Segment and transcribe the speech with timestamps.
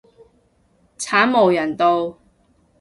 [0.97, 2.17] 慘無人道